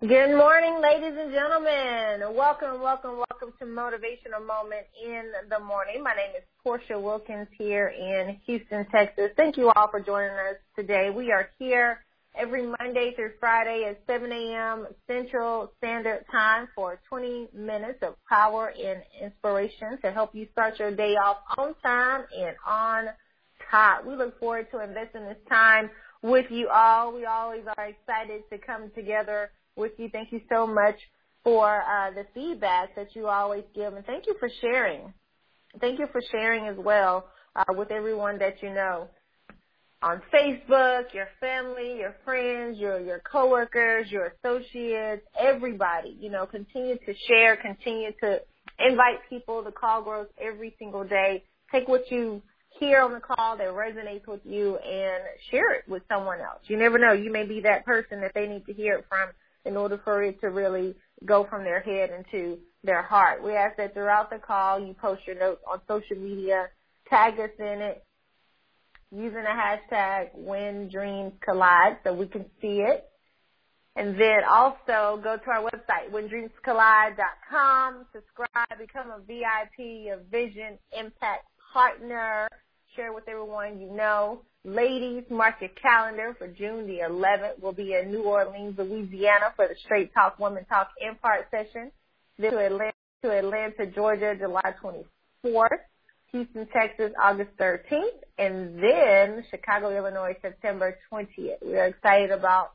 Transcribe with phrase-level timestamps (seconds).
[0.00, 2.32] Good morning, ladies and gentlemen.
[2.36, 6.04] Welcome, welcome, welcome to Motivational Moment in the Morning.
[6.04, 9.30] My name is Portia Wilkins here in Houston, Texas.
[9.36, 11.10] Thank you all for joining us today.
[11.10, 12.04] We are here
[12.38, 14.86] every Monday through Friday at 7 a.m.
[15.08, 20.94] Central Standard Time for 20 minutes of power and inspiration to help you start your
[20.94, 23.06] day off on time and on
[23.68, 24.06] top.
[24.06, 25.90] We look forward to investing this time
[26.22, 27.12] with you all.
[27.12, 30.10] We always are excited to come together with you.
[30.10, 30.96] Thank you so much
[31.44, 35.14] for uh, the feedback that you always give, and thank you for sharing.
[35.80, 39.08] Thank you for sharing as well uh, with everyone that you know
[40.02, 46.16] on Facebook, your family, your friends, your your coworkers, your associates, everybody.
[46.20, 48.40] You know, continue to share, continue to
[48.78, 51.44] invite people to call growth every single day.
[51.72, 52.42] Take what you
[52.78, 56.60] hear on the call that resonates with you and share it with someone else.
[56.64, 57.12] You never know.
[57.12, 59.30] You may be that person that they need to hear it from
[59.64, 60.94] in order for it to really
[61.24, 63.42] go from their head into their heart.
[63.42, 66.68] We ask that throughout the call you post your notes on social media,
[67.08, 68.04] tag us in it
[69.10, 73.04] using the hashtag when dreams collide so we can see it.
[73.96, 81.44] And then also go to our website, whendreamscollide.com, subscribe, become a VIP, a Vision Impact
[81.72, 82.48] Partner,
[82.98, 84.40] share with everyone you know.
[84.64, 87.62] Ladies, mark your calendar for June the 11th.
[87.62, 91.92] We'll be in New Orleans, Louisiana for the Straight Talk Woman Talk Impart session.
[92.40, 95.68] Then to Atlanta, to Atlanta, Georgia, July 24th.
[96.32, 98.18] Houston, Texas, August 13th.
[98.36, 101.64] And then Chicago, Illinois, September 20th.
[101.64, 102.72] We are excited about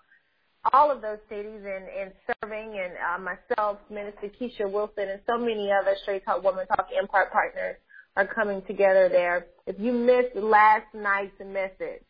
[0.72, 5.38] all of those cities and, and serving and uh, myself, Minister Keisha Wilson, and so
[5.38, 7.76] many other Straight Talk Woman Talk Impart partners
[8.16, 9.48] are coming together there.
[9.66, 12.04] If you missed last night's message,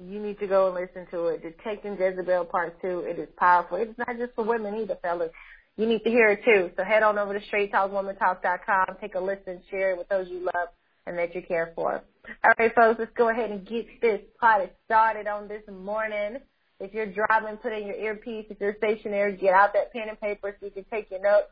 [0.00, 1.42] you need to go and listen to it.
[1.42, 3.78] Detecting Jezebel Part 2, it is powerful.
[3.78, 5.30] It's not just for women either, fellas.
[5.76, 6.70] You need to hear it too.
[6.76, 10.68] So head on over to straighttalkwomantalk.com, take a listen, share it with those you love
[11.06, 12.02] and that you care for.
[12.44, 16.38] All right, folks, let's go ahead and get this party started on this morning.
[16.80, 18.46] If you're driving, put in your earpiece.
[18.50, 21.48] If you're stationary, get out that pen and paper so you can take your notes.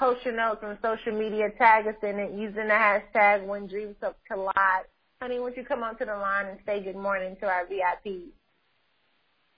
[0.00, 3.96] Post your notes on social media, tag us in it using the hashtag when dreams
[4.26, 4.86] collide.
[5.20, 8.30] Honey, won't you come onto the line and say good morning to our VIPs?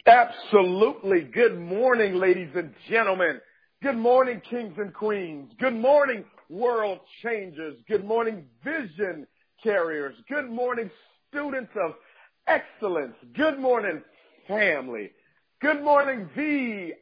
[0.04, 1.20] Absolutely.
[1.20, 3.40] Good morning, ladies and gentlemen.
[3.84, 5.52] Good morning, kings and queens.
[5.60, 7.76] Good morning, world changers.
[7.88, 9.28] Good morning, vision
[9.62, 10.16] carriers.
[10.28, 10.90] Good morning,
[11.30, 11.92] students of
[12.48, 13.14] excellence.
[13.36, 14.02] Good morning,
[14.48, 15.12] family.
[15.60, 16.98] Good morning, VIPs.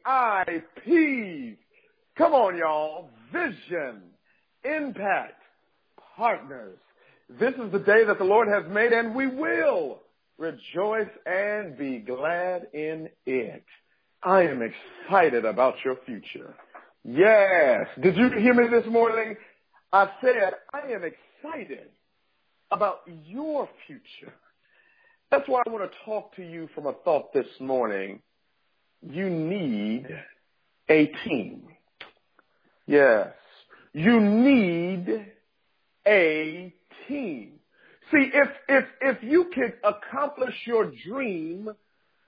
[2.15, 3.09] Come on, y'all.
[3.31, 4.01] Vision,
[4.63, 5.41] impact,
[6.15, 6.77] partners.
[7.39, 10.01] This is the day that the Lord has made and we will
[10.37, 13.63] rejoice and be glad in it.
[14.23, 16.53] I am excited about your future.
[17.03, 17.87] Yes.
[18.01, 19.35] Did you hear me this morning?
[19.93, 21.89] I said, I am excited
[22.69, 24.33] about your future.
[25.31, 28.21] That's why I want to talk to you from a thought this morning.
[29.01, 30.07] You need
[30.89, 31.63] a team.
[32.87, 33.29] Yes.
[33.93, 35.25] You need
[36.07, 36.73] a
[37.07, 37.59] team.
[38.11, 41.69] See, if, if, if you can accomplish your dream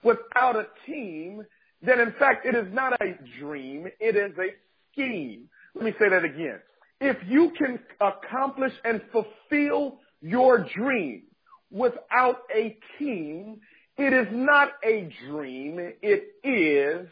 [0.03, 1.44] without a team,
[1.81, 4.53] then in fact it is not a dream, it is a
[4.92, 5.50] scheme.
[5.75, 6.59] Let me say that again.
[7.02, 11.24] If you can accomplish and fulfill your dream
[11.72, 13.59] without a team,
[13.97, 17.08] it is not a dream, it is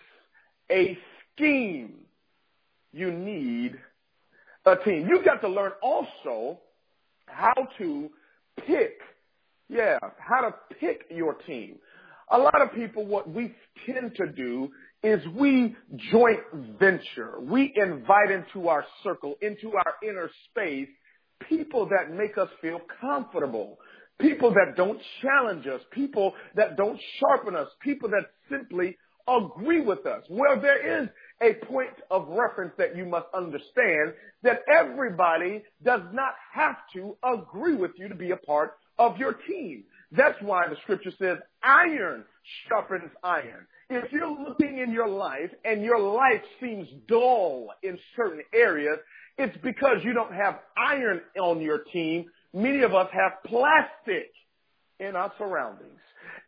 [0.72, 0.98] a
[1.36, 2.06] scheme.
[2.94, 3.80] You need
[4.66, 5.08] a team.
[5.10, 6.60] You've got to learn also
[7.26, 8.10] how to
[8.66, 9.00] pick,
[9.70, 11.78] yeah, how to pick your team.
[12.32, 13.54] A lot of people, what we
[13.86, 14.70] tend to do
[15.04, 15.76] is we
[16.12, 16.40] joint
[16.80, 17.40] venture.
[17.42, 20.88] We invite into our circle, into our inner space,
[21.50, 23.80] people that make us feel comfortable,
[24.20, 28.98] people that don't challenge us, people that don't sharpen us, people that simply
[29.28, 30.24] agree with us.
[30.30, 31.10] Well, there is
[31.42, 37.76] a point of reference that you must understand that everybody does not have to agree
[37.76, 39.84] with you to be a part of your team.
[40.12, 42.26] That's why the scripture says iron
[42.68, 43.66] sharpens iron.
[43.90, 48.98] If you're looking in your life and your life seems dull in certain areas,
[49.38, 52.26] it's because you don't have iron on your team.
[52.54, 54.32] Many of us have plastic
[55.00, 56.00] in our surroundings.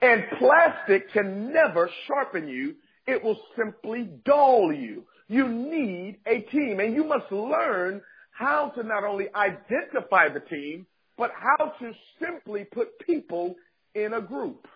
[0.02, 2.76] And plastic can never sharpen you
[3.08, 5.06] it will simply dull you.
[5.28, 8.02] You need a team and you must learn
[8.32, 11.92] how to not only identify the team, but how to
[12.22, 13.56] simply put people
[13.96, 14.68] in a group.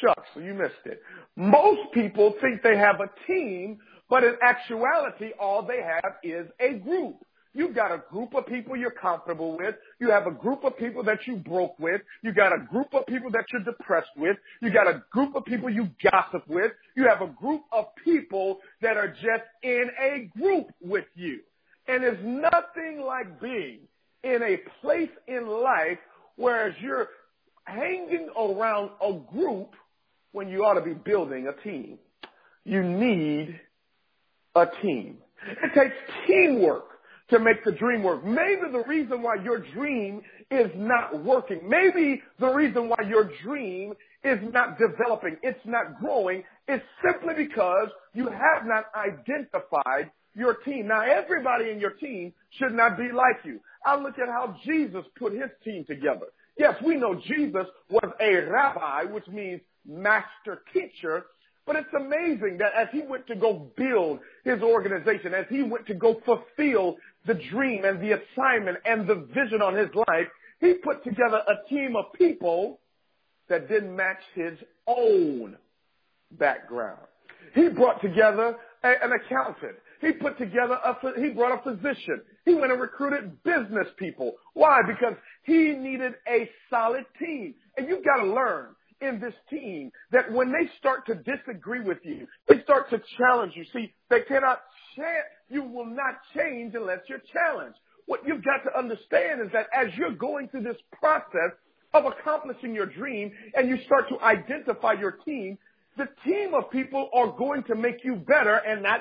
[0.00, 1.02] Shucks, you missed it.
[1.36, 6.74] Most people think they have a team, But in actuality, all they have is a
[6.74, 7.16] group.
[7.52, 9.74] You've got a group of people you're comfortable with.
[9.98, 12.00] You have a group of people that you broke with.
[12.22, 14.36] You got a group of people that you're depressed with.
[14.62, 16.70] You got a group of people you gossip with.
[16.94, 21.40] You have a group of people that are just in a group with you.
[21.88, 23.80] And it's nothing like being
[24.22, 25.98] in a place in life
[26.36, 27.08] whereas you're
[27.64, 29.74] hanging around a group
[30.32, 31.98] when you ought to be building a team.
[32.64, 33.60] You need
[34.54, 35.18] a team.
[35.46, 36.84] It takes teamwork
[37.30, 38.24] to make the dream work.
[38.24, 43.94] Maybe the reason why your dream is not working, maybe the reason why your dream
[44.24, 50.88] is not developing, it's not growing, is simply because you have not identified your team.
[50.88, 53.60] Now everybody in your team should not be like you.
[53.84, 56.26] I look at how Jesus put his team together.
[56.58, 61.24] Yes, we know Jesus was a rabbi, which means master teacher,
[61.66, 65.86] but it's amazing that as he went to go build his organization, as he went
[65.86, 66.96] to go fulfill
[67.26, 70.26] the dream and the assignment and the vision on his life,
[70.60, 72.80] he put together a team of people
[73.48, 75.56] that didn't match his own
[76.32, 77.00] background.
[77.54, 79.76] He brought together a, an accountant.
[80.00, 82.22] He put together a, he brought a physician.
[82.44, 84.32] He went and recruited business people.
[84.54, 84.80] Why?
[84.86, 85.14] Because
[85.44, 87.54] he needed a solid team.
[87.76, 88.68] And you've got to learn
[89.00, 93.52] in this team that when they start to disagree with you, they start to challenge
[93.56, 93.64] you.
[93.72, 94.60] See, they cannot
[94.96, 97.78] change, you will not change unless you're challenged.
[98.06, 101.52] What you've got to understand is that as you're going through this process
[101.92, 105.58] of accomplishing your dream and you start to identify your team,
[105.96, 109.00] the team of people are going to make you better and not,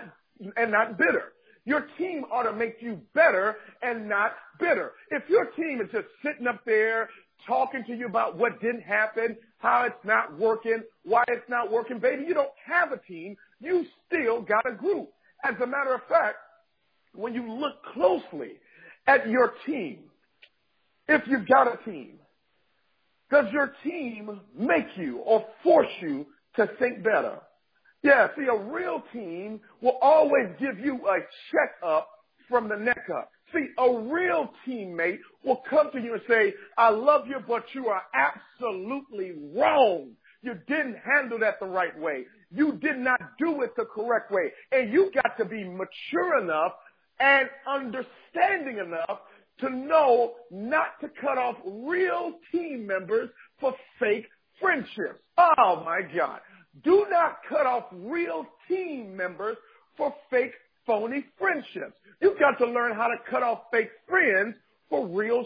[0.57, 1.33] and not bitter.
[1.65, 4.93] Your team ought to make you better and not bitter.
[5.11, 7.09] If your team is just sitting up there
[7.45, 11.99] talking to you about what didn't happen, how it's not working, why it's not working,
[11.99, 13.35] baby, you don't have a team.
[13.61, 15.09] You still got a group.
[15.43, 16.37] As a matter of fact,
[17.13, 18.53] when you look closely
[19.07, 19.99] at your team,
[21.07, 22.19] if you've got a team,
[23.31, 26.25] does your team make you or force you
[26.55, 27.39] to think better?
[28.03, 31.17] Yeah, see, a real team will always give you a
[31.51, 32.07] checkup
[32.47, 33.29] from the neck up.
[33.53, 37.87] See, a real teammate will come to you and say, I love you, but you
[37.87, 40.11] are absolutely wrong.
[40.41, 42.25] You didn't handle that the right way.
[42.51, 44.51] You did not do it the correct way.
[44.71, 46.73] And you got to be mature enough
[47.19, 49.19] and understanding enough
[49.59, 54.25] to know not to cut off real team members for fake
[54.61, 55.19] friendships.
[55.37, 56.39] Oh my God.
[56.83, 59.57] Do not cut off real team members
[59.97, 60.53] for fake
[60.87, 61.93] phony friendships.
[62.21, 64.55] You've got to learn how to cut off fake friends
[64.89, 65.45] for real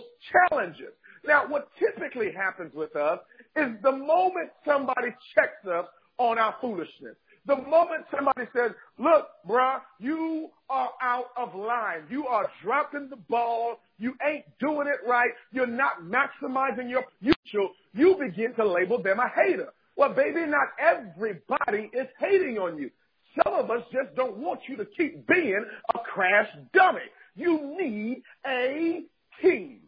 [0.50, 0.94] challenges.
[1.26, 3.20] Now, what typically happens with us
[3.56, 5.86] is the moment somebody checks us
[6.18, 7.16] on our foolishness,
[7.46, 12.04] the moment somebody says, look, bruh, you are out of line.
[12.10, 13.80] You are dropping the ball.
[14.00, 15.32] You ain't doing it right.
[15.52, 17.72] You're not maximizing your potential.
[17.94, 19.74] You begin to label them a hater.
[19.98, 22.90] Well, baby, not everybody is hating on you.
[23.44, 27.02] Some of us just don't want you to keep being a crash dummy.
[27.36, 29.02] You need a
[29.42, 29.80] team.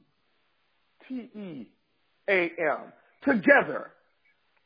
[1.08, 2.80] T-E-A-M.
[3.26, 3.92] Together.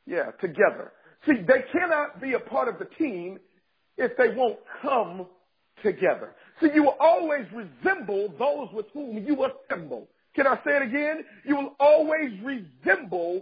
[0.06, 0.92] Yeah, together.
[1.26, 3.40] See, they cannot be a part of the team
[3.98, 5.28] if they won't come
[5.84, 6.36] together.
[6.62, 10.08] See, you will always resemble those with whom you assemble.
[10.36, 11.24] Can I say it again?
[11.46, 13.42] You will always resemble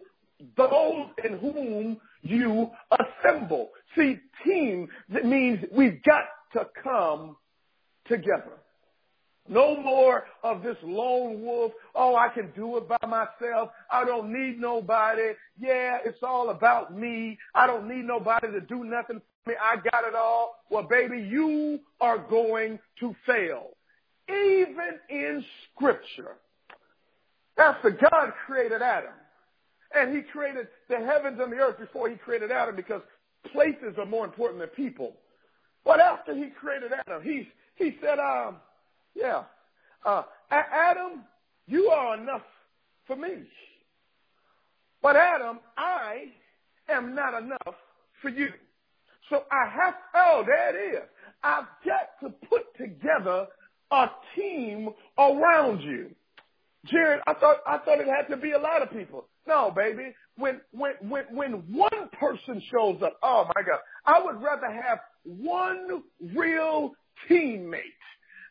[0.55, 3.69] those in whom you assemble.
[3.95, 7.37] See, team that means we've got to come
[8.07, 8.59] together.
[9.49, 11.71] No more of this lone wolf.
[11.95, 13.69] Oh, I can do it by myself.
[13.91, 15.31] I don't need nobody.
[15.59, 17.37] Yeah, it's all about me.
[17.55, 19.55] I don't need nobody to do nothing for me.
[19.61, 20.55] I got it all.
[20.69, 23.69] Well, baby, you are going to fail.
[24.29, 26.35] Even in scripture.
[27.55, 29.13] That's the God created Adam.
[29.95, 33.01] And he created the heavens and the earth before he created Adam because
[33.53, 35.13] places are more important than people.
[35.85, 38.57] But after he created Adam, he, he said, um,
[39.17, 39.43] yeah,
[40.05, 41.23] uh, Adam,
[41.65, 42.43] you are enough
[43.05, 43.43] for me.
[45.01, 46.25] But Adam, I
[46.89, 47.75] am not enough
[48.21, 48.49] for you.
[49.29, 51.03] So I have, oh, there it is.
[51.43, 53.47] I've got to put together
[53.91, 56.11] a team around you.
[56.85, 59.25] Jared, I thought, I thought it had to be a lot of people.
[59.47, 60.13] No, baby.
[60.37, 64.99] When, when, when, when one person shows up, oh my God, I would rather have
[65.23, 66.91] one real
[67.29, 67.81] teammate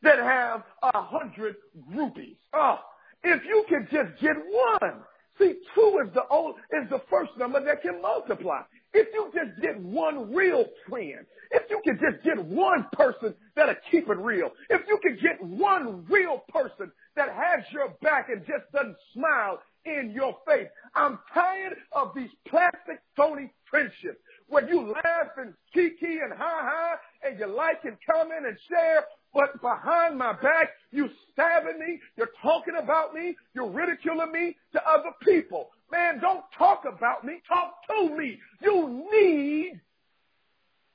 [0.02, 1.56] than have a hundred
[1.92, 2.36] groupies.
[2.52, 2.78] Oh,
[3.22, 5.02] if you could just get one.
[5.38, 8.62] See, two is the old, is the first number that can multiply.
[8.94, 13.74] If you just get one real friend, if you could just get one person that'll
[13.90, 18.40] keep it real, if you could get one real person that has your back and
[18.46, 24.92] just doesn't smile in your face, I'm tired of these plastic phony friendships where you
[24.92, 29.04] laugh and kiki and ha ha and you like and comment and share,
[29.36, 34.80] but behind my back, you stabbing me, you're talking about me, you're ridiculing me to
[34.88, 35.68] other people.
[35.92, 38.38] Man, don't talk about me, talk to me.
[38.62, 39.80] You need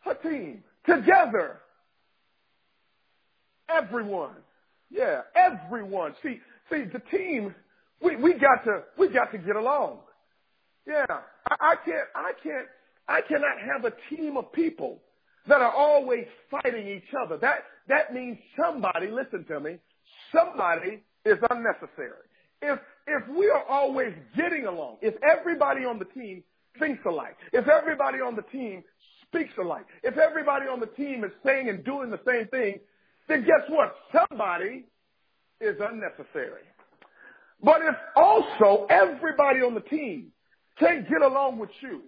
[0.07, 1.59] a team together.
[3.69, 4.33] Everyone.
[4.89, 6.15] Yeah, everyone.
[6.23, 6.39] See,
[6.71, 7.53] see, the team,
[8.01, 9.99] we, we got to, we got to get along.
[10.87, 12.67] Yeah, I, I can't, I can't,
[13.07, 14.99] I cannot have a team of people
[15.47, 17.37] that are always fighting each other.
[17.37, 19.77] That, that means somebody, listen to me,
[20.33, 22.27] somebody is unnecessary.
[22.61, 26.43] If, if we are always getting along, if everybody on the team
[26.79, 28.83] thinks alike, if everybody on the team
[29.27, 32.79] speaks alike, if everybody on the team is saying and doing the same thing,
[33.27, 33.95] then guess what?
[34.11, 34.85] Somebody
[35.59, 36.63] is unnecessary.
[37.63, 40.31] But if also everybody on the team
[40.79, 42.01] can't get along with you,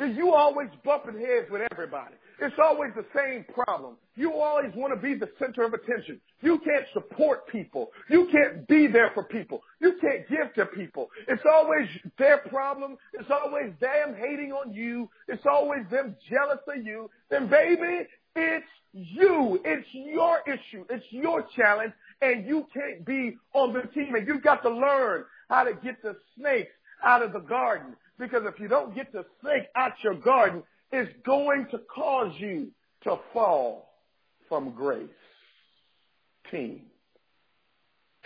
[0.00, 2.14] you always bumping heads with everybody.
[2.38, 3.96] It's always the same problem.
[4.14, 6.20] You always want to be the center of attention.
[6.42, 7.90] You can't support people.
[8.10, 9.62] You can't be there for people.
[9.80, 11.08] You can't give to people.
[11.28, 11.88] It's always
[12.18, 12.98] their problem.
[13.14, 15.08] It's always them hating on you.
[15.28, 17.10] It's always them jealous of you.
[17.30, 19.60] Then baby, it's you.
[19.64, 20.84] It's your issue.
[20.90, 25.24] It's your challenge and you can't be on the team and you've got to learn
[25.48, 26.72] how to get the snakes
[27.02, 27.96] out of the garden.
[28.18, 32.68] Because if you don't get the snake out your garden, it's going to cause you
[33.04, 33.90] to fall
[34.48, 35.08] from grace.
[36.50, 36.82] Team.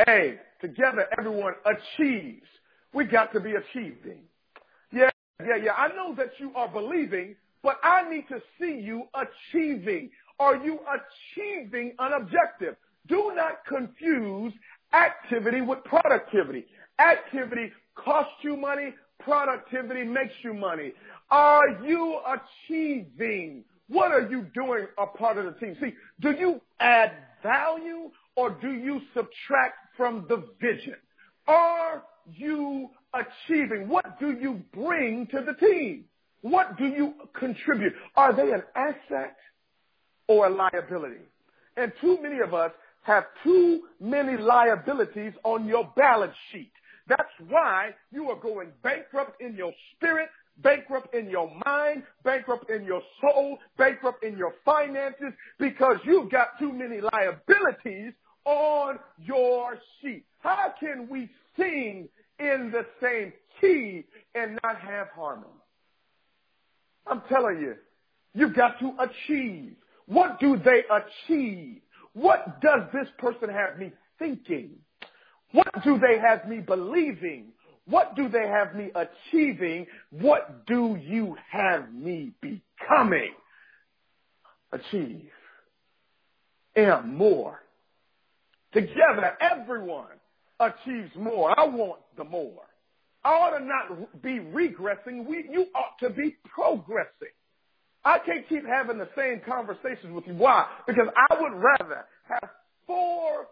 [0.09, 2.47] A, together everyone achieves.
[2.93, 4.23] We got to be achieving.
[4.93, 5.73] Yeah, yeah, yeah.
[5.73, 10.11] I know that you are believing, but I need to see you achieving.
[10.39, 12.77] Are you achieving an objective?
[13.09, 14.53] Do not confuse
[14.93, 16.67] activity with productivity.
[16.99, 18.95] Activity costs you money.
[19.25, 20.93] Productivity makes you money.
[21.31, 23.65] Are you achieving?
[23.89, 25.77] What are you doing a part of the team?
[25.81, 27.13] See, do you add
[27.43, 30.97] value or do you subtract from the vision?
[31.47, 33.89] Are you achieving?
[33.89, 36.05] What do you bring to the team?
[36.43, 37.93] What do you contribute?
[38.17, 39.37] Are they an asset
[40.27, 41.25] or a liability?
[41.77, 42.73] And too many of us
[43.03, 46.73] have too many liabilities on your balance sheet.
[47.09, 50.29] That's why you are going bankrupt in your spirit,
[50.59, 56.59] bankrupt in your mind, bankrupt in your soul, bankrupt in your finances because you've got
[56.59, 58.13] too many liabilities
[58.45, 60.25] on your sheet.
[60.41, 64.05] How can we sing in the same key
[64.35, 65.49] and not have harmony?
[67.07, 67.75] I'm telling you,
[68.35, 69.75] you've got to achieve.
[70.07, 71.83] What do they achieve?
[72.13, 74.77] What does this person have me thinking?
[75.53, 77.53] What do they have me believing?
[77.87, 79.87] What do they have me achieving?
[80.11, 83.33] What do you have me becoming?
[84.73, 85.31] Achieve.
[86.77, 87.61] And more.
[88.73, 90.07] Together, everyone
[90.61, 91.59] achieves more.
[91.59, 92.63] I want the more.
[93.25, 95.27] I ought to not be regressing.
[95.27, 97.35] We, you ought to be progressing.
[98.05, 100.35] I can't keep having the same conversations with you.
[100.35, 100.67] Why?
[100.87, 102.51] Because I would rather have
[102.87, 103.47] four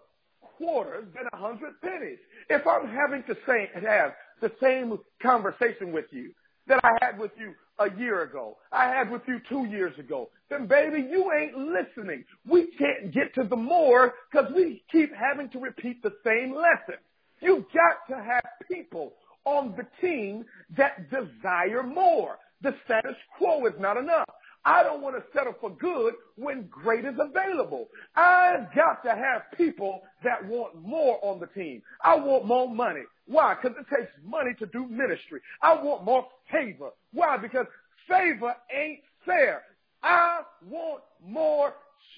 [0.58, 2.18] quarters than a hundred pennies.
[2.50, 6.32] If I'm having to say, have the same conversation with you
[6.66, 10.30] that I had with you a year ago, I had with you two years ago,
[10.50, 12.24] then baby, you ain't listening.
[12.46, 17.00] We can't get to the more because we keep having to repeat the same lesson.
[17.40, 20.44] You've got to have people on the team
[20.76, 22.38] that desire more.
[22.60, 24.28] The status quo is not enough.
[24.68, 27.88] I don't want to settle for good when great is available.
[28.14, 31.80] I've got to have people that want more on the team.
[32.04, 33.00] I want more money.
[33.26, 33.54] Why?
[33.54, 35.40] Because it takes money to do ministry.
[35.62, 36.90] I want more favor.
[37.14, 37.38] Why?
[37.38, 37.64] Because
[38.06, 39.62] favor ain't fair.
[40.02, 41.72] I want more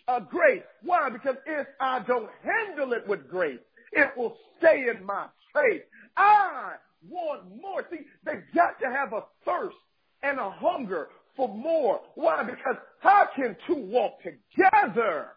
[0.09, 0.65] uh, grace.
[0.83, 1.09] Why?
[1.09, 3.61] Because if I don't handle it with grace,
[3.93, 5.83] it will stay in my face.
[6.17, 6.73] I
[7.09, 7.87] want more.
[7.93, 9.77] See, they've got to have a thirst
[10.25, 12.01] and a hunger for more.
[12.17, 12.43] Why?
[12.43, 15.29] Because how can two walk together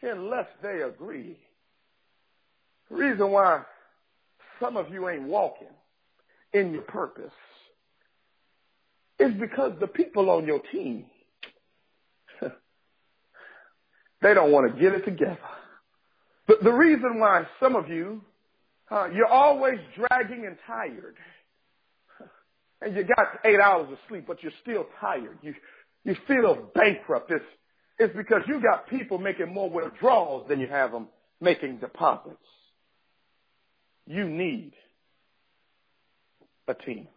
[0.00, 1.36] unless they agree?
[2.88, 3.62] The reason why
[4.60, 5.74] some of you ain't walking
[6.52, 7.32] in your purpose
[9.18, 11.06] is because the people on your team,
[14.22, 15.36] they don't want to get it together.
[16.46, 18.22] But the reason why some of you,
[18.88, 21.16] uh, you're always dragging and tired
[22.88, 25.38] and you got eight hours of sleep, but you're still tired.
[25.42, 25.54] You,
[26.04, 27.30] you feel bankrupt.
[27.30, 27.44] It's,
[27.98, 31.08] it's because you got people making more withdrawals than you have them
[31.40, 32.36] making deposits.
[34.06, 34.72] You need
[36.66, 37.08] a team.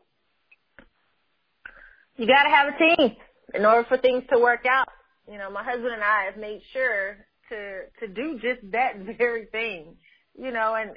[2.18, 3.16] You got to have a team
[3.54, 4.90] in order for things to work out.
[5.32, 7.18] You know, my husband and I have made sure
[7.50, 9.96] to to do just that very thing.
[10.38, 10.92] You know, and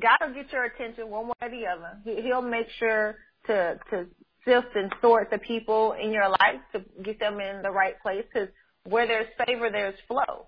[0.00, 1.98] God will get your attention one way or the other.
[2.04, 4.06] He, he'll make sure to to
[4.44, 8.24] sift and sort the people in your life to get them in the right place.
[8.32, 8.48] Because
[8.84, 10.46] where there's favor, there's flow.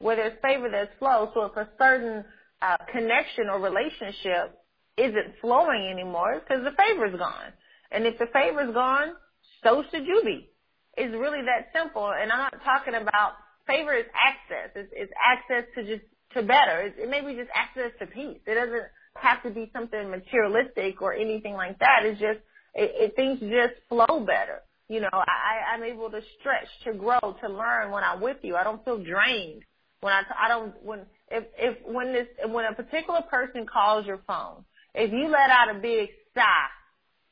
[0.00, 1.30] Where there's favor, there's flow.
[1.34, 2.24] So if a certain
[2.60, 4.58] uh, connection or relationship
[4.96, 7.52] isn't flowing anymore, because the favor's gone.
[7.90, 9.14] And if the favor's gone,
[9.62, 10.50] so should you be.
[10.96, 12.10] It's really that simple.
[12.10, 13.34] And I'm not talking about
[13.66, 14.70] favor is access.
[14.74, 16.04] It's, it's access to just
[16.34, 16.82] to better.
[16.82, 18.40] It's, it may be just access to peace.
[18.46, 18.88] It doesn't
[19.20, 22.00] have to be something materialistic or anything like that.
[22.04, 22.40] It's just
[22.74, 24.62] it, it things just flow better.
[24.88, 28.56] You know, I, I'm able to stretch, to grow, to learn when I'm with you.
[28.56, 29.62] I don't feel drained
[30.00, 34.20] when I, I don't, when, if, if, when this, when a particular person calls your
[34.26, 36.68] phone, if you let out a big sigh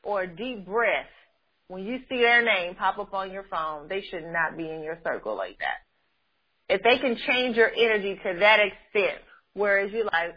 [0.03, 1.07] or a deep breath
[1.67, 4.83] when you see their name pop up on your phone, they should not be in
[4.83, 6.73] your circle like that.
[6.73, 9.21] If they can change your energy to that extent,
[9.53, 10.35] whereas you're like,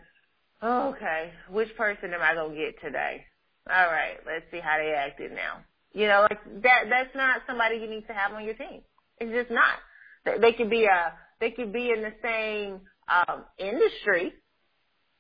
[0.62, 3.25] okay, which person am I to get today?
[3.69, 5.64] All right, let's see how they acted now.
[5.93, 8.83] You know, like that, that's not somebody you need to have on your team.
[9.19, 10.40] It's just not.
[10.40, 14.33] They could be a, they could be in the same, um, industry,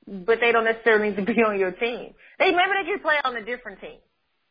[0.06, 2.14] but they don't necessarily need to be on your team.
[2.38, 3.98] They, maybe they could play on a different team.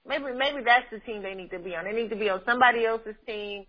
[0.08, 1.86] Maybe, maybe that's the team they need to be on.
[1.86, 3.66] They need to be on somebody else's team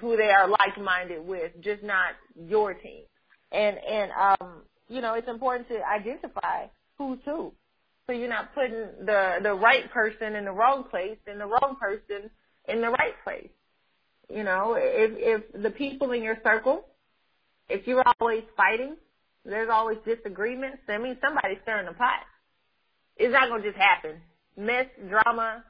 [0.00, 3.04] who they are like-minded with, just not your team.
[3.50, 6.66] And, and, um, you know, it's important to identify
[6.98, 7.52] who's who.
[8.06, 11.76] So you're not putting the, the right person in the wrong place and the wrong
[11.80, 12.28] person
[12.68, 13.50] in the right place.
[14.28, 16.84] You know, if, if the people in your circle,
[17.68, 18.96] if you're always fighting,
[19.44, 22.26] there's always disagreements, that means somebody's stirring the pot.
[23.16, 24.20] It's not going to just happen.
[24.56, 25.64] Mess, drama,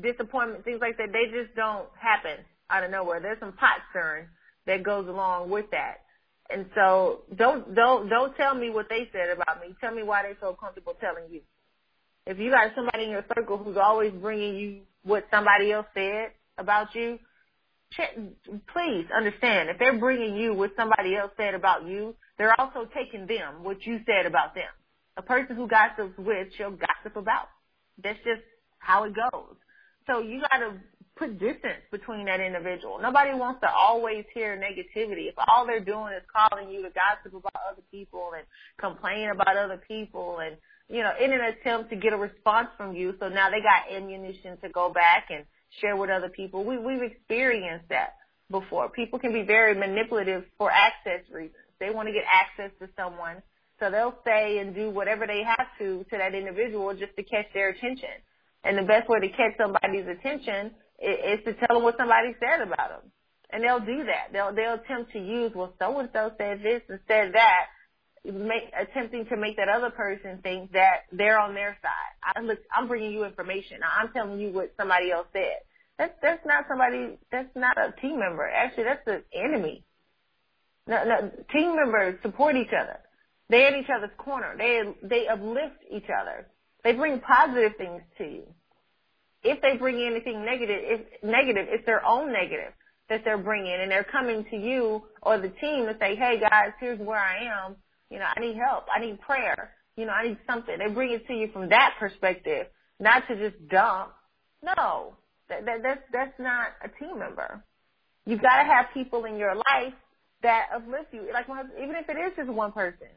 [0.00, 3.20] disappointment, things like that, they just don't happen out of nowhere.
[3.20, 4.26] There's some pot stirring
[4.66, 6.03] that goes along with that.
[6.50, 9.74] And so don't don't don't tell me what they said about me.
[9.80, 11.40] Tell me why they feel comfortable telling you.
[12.26, 16.32] If you got somebody in your circle who's always bringing you what somebody else said
[16.58, 17.18] about you,
[18.72, 23.26] please understand if they're bringing you what somebody else said about you, they're also taking
[23.26, 24.64] them what you said about them.
[25.16, 27.48] A person who gossips with, she'll gossip about.
[28.02, 28.42] That's just
[28.78, 29.54] how it goes.
[30.06, 30.74] So you got to
[31.16, 32.98] put distance between that individual.
[33.00, 35.28] Nobody wants to always hear negativity.
[35.28, 38.44] If all they're doing is calling you to gossip about other people and
[38.78, 40.56] complain about other people and,
[40.88, 43.94] you know, in an attempt to get a response from you, so now they got
[43.94, 45.44] ammunition to go back and
[45.80, 46.64] share with other people.
[46.64, 48.16] We, we've experienced that
[48.50, 48.88] before.
[48.88, 51.54] People can be very manipulative for access reasons.
[51.78, 53.42] They want to get access to someone,
[53.78, 57.46] so they'll say and do whatever they have to to that individual just to catch
[57.54, 58.10] their attention.
[58.64, 62.60] And the best way to catch somebody's attention is to tell them what somebody said
[62.60, 63.10] about them.
[63.50, 64.32] And they'll do that.
[64.32, 67.66] They'll they'll attempt to use well so and so said this and said that,
[68.24, 72.34] make attempting to make that other person think that they're on their side.
[72.36, 73.78] I look, I'm bringing you information.
[73.84, 75.58] I'm telling you what somebody else said.
[75.98, 77.18] That's that's not somebody.
[77.30, 78.48] That's not a team member.
[78.48, 79.84] Actually, that's an enemy.
[80.86, 82.98] No, no, team members support each other.
[83.48, 84.54] They're in each other's corner.
[84.58, 86.48] They they uplift each other.
[86.82, 88.44] They bring positive things to you
[89.44, 92.72] if they bring anything negative, if negative, it's their own negative
[93.08, 96.72] that they're bringing, and they're coming to you or the team to say, "Hey guys,
[96.80, 97.76] here's where I am.
[98.10, 98.86] You know, I need help.
[98.94, 99.74] I need prayer.
[99.96, 102.66] You know, I need something." They bring it to you from that perspective,
[102.98, 104.12] not to just dump.
[104.62, 105.14] No,
[105.50, 107.62] that, that that's that's not a team member.
[108.26, 109.92] You've got to have people in your life
[110.42, 111.28] that uplift you.
[111.32, 111.46] Like
[111.80, 113.08] even if it is just one person,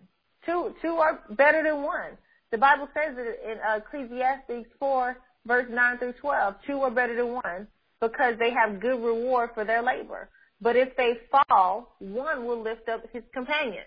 [0.46, 2.18] two two are better than one.
[2.52, 6.56] The Bible says it in uh, Ecclesiastes four verse 9 through 12.
[6.68, 7.68] Two are better than one
[8.02, 10.30] because they have good reward for their labor.
[10.62, 13.84] But if they fall, one will lift up his companion.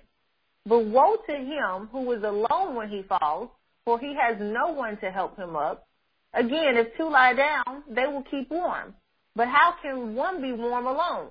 [0.66, 3.50] But woe to him who is alone when he falls,
[3.84, 5.86] for he has no one to help him up.
[6.32, 8.94] Again, if two lie down, they will keep warm.
[9.34, 11.28] But how can one be warm alone?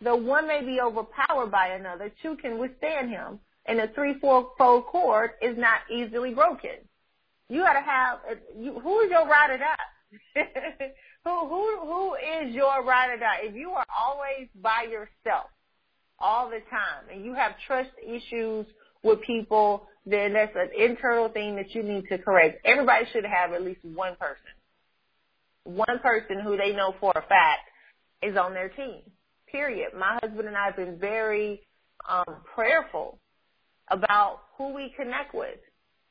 [0.00, 5.30] Though one may be overpowered by another, two can withstand him, and a three-fold cord
[5.40, 6.78] is not easily broken.
[7.48, 8.18] You got to have
[8.58, 9.76] you, who is your ride or die?
[11.24, 13.38] who who who is your ride or die?
[13.42, 15.50] If you are always by yourself
[16.18, 18.66] all the time and you have trust issues
[19.02, 22.60] with people, then that's an internal thing that you need to correct.
[22.64, 24.52] Everybody should have at least one person.
[25.64, 27.68] One person who they know for a fact
[28.22, 29.02] is on their team.
[29.50, 29.90] period.
[29.98, 31.62] My husband and I have been very
[32.08, 33.18] um, prayerful
[33.88, 35.58] about who we connect with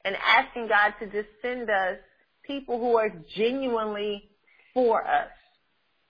[0.06, 1.98] and asking God to just send us
[2.46, 4.30] people who are genuinely
[4.74, 5.30] for us.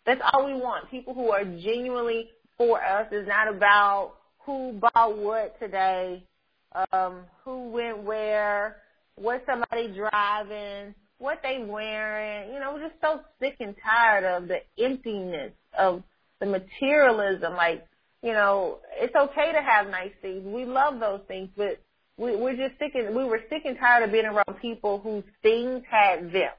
[0.06, 0.89] That's all we want.
[0.89, 3.08] People who are genuinely for us.
[3.12, 4.13] It's not about
[4.45, 6.23] who bought what today,
[6.91, 8.77] um, who went where,
[9.15, 12.53] what somebody driving, what they wearing.
[12.53, 16.03] You know, we're just so sick and tired of the emptiness of
[16.39, 17.53] the materialism.
[17.56, 17.86] Like,
[18.21, 20.43] you know, it's okay to have nice things.
[20.45, 21.82] We love those things, but
[22.17, 25.23] we, we're just sick and we were sick and tired of being around people whose
[25.41, 26.52] things had them.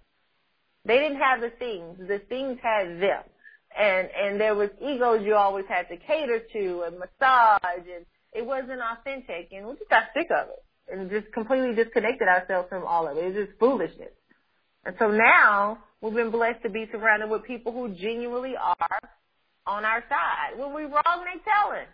[0.84, 1.98] They didn't have the things.
[1.98, 3.22] The things had them.
[3.76, 8.44] And and there was egos you always had to cater to and massage and it
[8.44, 12.84] wasn't authentic and we just got sick of it and just completely disconnected ourselves from
[12.84, 13.24] all of it.
[13.24, 14.12] It was just foolishness.
[14.84, 19.00] And so now we've been blessed to be surrounded with people who genuinely are
[19.66, 20.58] on our side.
[20.58, 21.88] When we wrong, they tell us.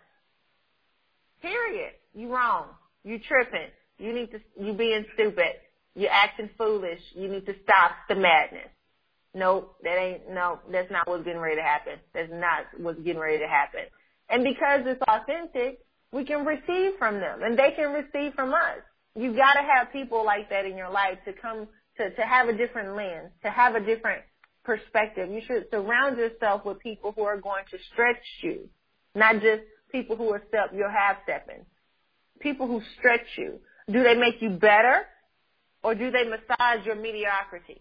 [1.40, 1.92] Period.
[2.14, 2.66] You wrong.
[3.04, 3.68] You tripping.
[3.98, 5.56] You need to, you being stupid.
[5.94, 7.00] You're acting foolish.
[7.14, 8.68] You need to stop the madness.
[9.34, 11.94] Nope, that ain't, no, that's not what's getting ready to happen.
[12.14, 13.82] That's not what's getting ready to happen.
[14.28, 15.80] And because it's authentic,
[16.12, 18.82] we can receive from them and they can receive from us.
[19.14, 22.48] You've got to have people like that in your life to come to, to have
[22.48, 24.22] a different lens, to have a different
[24.64, 25.30] perspective.
[25.30, 28.68] You should surround yourself with people who are going to stretch you,
[29.14, 31.64] not just people who are step, you're half stepping.
[32.40, 33.60] People who stretch you.
[33.90, 35.02] Do they make you better
[35.82, 37.80] or do they massage your mediocrity?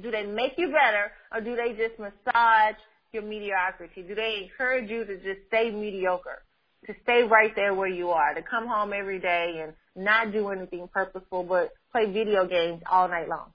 [0.00, 2.76] Do they make you better or do they just massage
[3.12, 4.02] your mediocrity?
[4.02, 6.42] Do they encourage you to just stay mediocre?
[6.86, 10.48] To stay right there where you are, to come home every day and not do
[10.48, 13.52] anything purposeful but play video games all night long.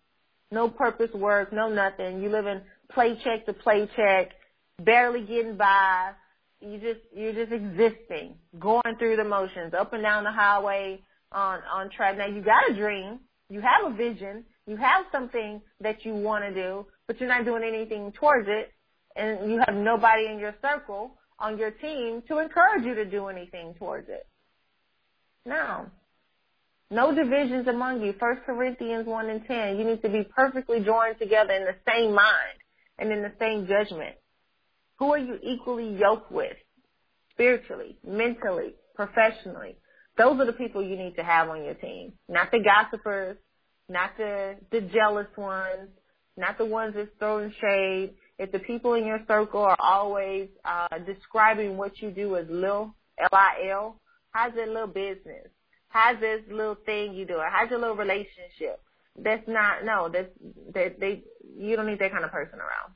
[0.51, 2.21] No purpose work, no nothing.
[2.21, 2.61] You live in
[2.93, 4.31] paycheck to paycheck,
[4.79, 6.11] barely getting by.
[6.63, 11.59] You just you're just existing, going through the motions, up and down the highway on
[11.71, 12.17] on track.
[12.17, 16.45] Now you got a dream, you have a vision, you have something that you want
[16.45, 18.71] to do, but you're not doing anything towards it,
[19.15, 23.27] and you have nobody in your circle on your team to encourage you to do
[23.27, 24.27] anything towards it.
[25.45, 25.87] Now,
[26.91, 28.13] No divisions among you.
[28.19, 29.77] First Corinthians 1 and 10.
[29.77, 32.59] You need to be perfectly joined together in the same mind
[32.99, 34.15] and in the same judgment.
[35.03, 36.55] Who are you equally yoked with?
[37.31, 39.75] Spiritually, mentally, professionally.
[40.17, 42.13] Those are the people you need to have on your team.
[42.29, 43.35] Not the gossipers,
[43.89, 45.89] not the, the jealous ones,
[46.37, 48.13] not the ones that's throwing shade.
[48.39, 52.95] If the people in your circle are always uh, describing what you do as lil,
[53.19, 53.99] L-I-L,
[54.31, 55.49] how's that little business?
[55.89, 57.43] How's this little thing you doing?
[57.51, 58.79] How's your little relationship?
[59.19, 60.31] That's not, no, that's,
[60.73, 61.23] that they,
[61.57, 62.93] you don't need that kind of person around.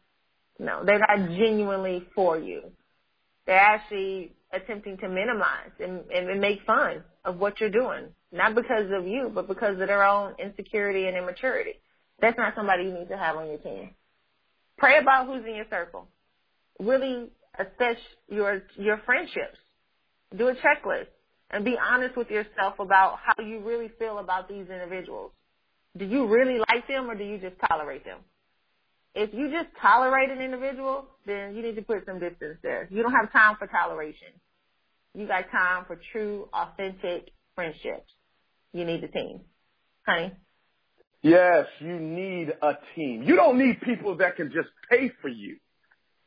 [0.59, 2.63] No, they're not genuinely for you.
[3.45, 8.05] They're actually attempting to minimize and, and make fun of what you're doing.
[8.31, 11.79] Not because of you, but because of their own insecurity and immaturity.
[12.19, 13.91] That's not somebody you need to have on your team.
[14.77, 16.07] Pray about who's in your circle.
[16.79, 19.57] Really assess your, your friendships.
[20.35, 21.07] Do a checklist
[21.51, 25.31] and be honest with yourself about how you really feel about these individuals.
[25.97, 28.19] Do you really like them or do you just tolerate them?
[29.15, 32.87] If you just tolerate an individual, then you need to put some distance there.
[32.91, 34.29] You don't have time for toleration.
[35.13, 38.11] You got time for true, authentic friendships.
[38.73, 39.41] You need a team.
[40.05, 40.33] Honey?
[41.23, 43.23] Yes, you need a team.
[43.23, 45.57] You don't need people that can just pay for you.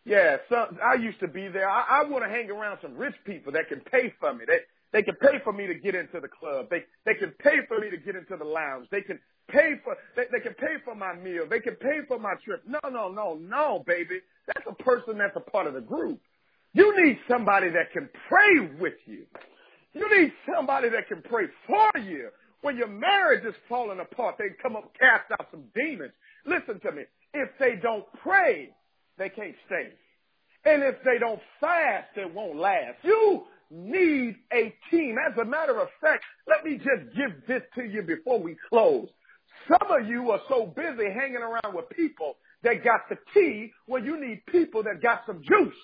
[0.05, 1.69] Yeah, some, I used to be there.
[1.69, 4.45] I, I want to hang around some rich people that can pay for me.
[4.47, 4.59] They
[4.93, 6.67] they can pay for me to get into the club.
[6.71, 8.89] They they can pay for me to get into the lounge.
[8.91, 9.21] They can
[9.53, 11.45] pay for they, they can pay for my meal.
[11.49, 12.63] They can pay for my trip.
[12.67, 14.21] No, no, no, no, baby.
[14.47, 16.21] That's a person that's a part of the group.
[16.73, 19.27] You need somebody that can pray with you.
[19.93, 22.29] You need somebody that can pray for you.
[22.63, 26.13] When your marriage is falling apart, they come up, cast out some demons.
[26.47, 27.03] Listen to me.
[27.35, 28.71] If they don't pray,
[29.19, 29.89] they can't stay.
[30.65, 32.99] And if they don't fast, it won't last.
[33.03, 35.17] You need a team.
[35.19, 39.09] As a matter of fact, let me just give this to you before we close.
[39.69, 44.05] Some of you are so busy hanging around with people that got the tea when
[44.05, 45.75] you need people that got some juice.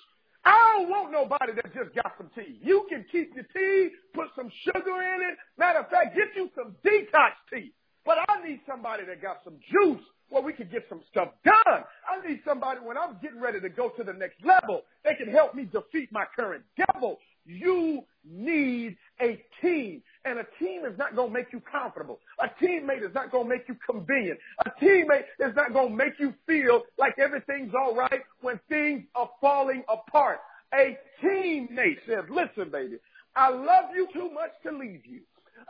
[0.44, 2.60] I don't want nobody that just got some tea.
[2.62, 5.38] You can keep your tea, put some sugar in it.
[5.58, 7.72] Matter of fact, get you some detox tea.
[8.04, 11.82] But I need somebody that got some juice where we can get some stuff done.
[12.08, 15.32] I need somebody when I'm getting ready to go to the next level, they can
[15.32, 17.18] help me defeat my current devil.
[17.44, 20.02] You need a team.
[20.26, 22.18] And a team is not going to make you comfortable.
[22.40, 24.40] A teammate is not going to make you convenient.
[24.66, 29.04] A teammate is not going to make you feel like everything's all right when things
[29.14, 30.40] are falling apart.
[30.74, 32.96] A teammate says, listen, baby,
[33.36, 35.20] I love you too much to leave you.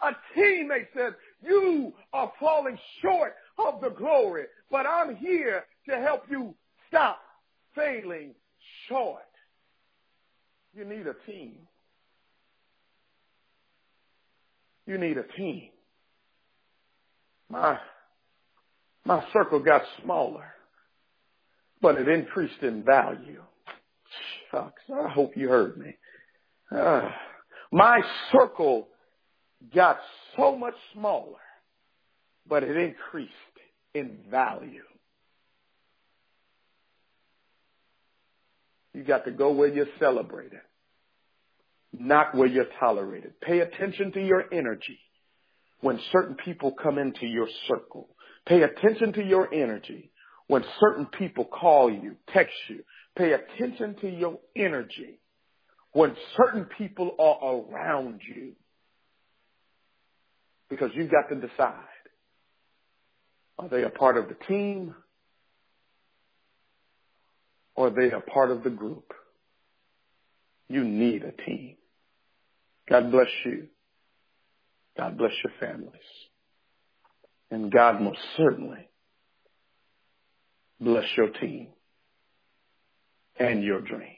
[0.02, 1.12] A teammate says,
[1.44, 6.54] you are falling short of the glory, but I'm here to help you
[6.88, 7.20] stop
[7.74, 8.34] failing
[8.88, 9.20] short.
[10.74, 11.56] You need a team.
[14.86, 15.70] You need a team.
[17.50, 17.78] My,
[19.04, 20.46] my circle got smaller,
[21.80, 23.42] but it increased in value.
[24.50, 25.96] Shucks, I hope you heard me.
[26.70, 27.08] Uh,
[27.72, 28.00] my
[28.32, 28.88] circle
[29.74, 29.98] got
[30.36, 31.38] so much smaller,
[32.48, 33.32] but it increased
[33.94, 34.82] in value.
[38.94, 40.60] You got to go where you're celebrated,
[41.98, 43.40] not where you're tolerated.
[43.40, 44.98] Pay attention to your energy
[45.80, 48.08] when certain people come into your circle.
[48.46, 50.10] Pay attention to your energy
[50.46, 52.84] when certain people call you, text you.
[53.16, 55.18] Pay attention to your energy
[55.92, 58.52] when certain people are around you.
[60.68, 61.82] Because you've got to decide.
[63.58, 64.94] Are they a part of the team?
[67.74, 69.12] Or are they a part of the group?
[70.68, 71.76] You need a team.
[72.88, 73.68] God bless you.
[74.96, 76.00] God bless your families.
[77.50, 78.88] And God most certainly
[80.80, 81.68] bless your team
[83.38, 84.15] and your dream.